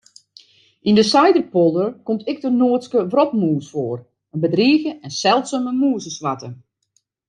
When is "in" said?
4.33-4.41